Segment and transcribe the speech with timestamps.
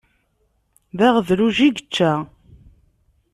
[0.97, 2.11] D aɣedluj i yečča.